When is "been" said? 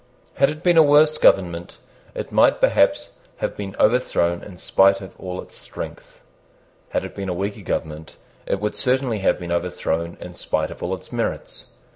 0.63-0.77, 3.55-3.75, 7.13-7.29, 9.37-9.51